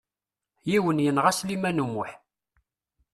Yiwen 0.69 1.03
yenɣa 1.05 1.31
Sliman 1.39 1.83
U 1.83 1.87
Muḥ. 1.91 2.11